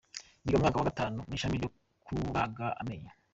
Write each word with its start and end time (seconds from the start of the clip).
Yiga 0.43 0.57
mu 0.57 0.61
mwaka 0.63 0.79
wa 0.79 0.87
Gatanu 0.89 1.17
mu 1.27 1.33
ishami 1.37 1.59
ryo 1.59 1.69
kubaga 2.05 2.65
amenyo. 2.81 3.11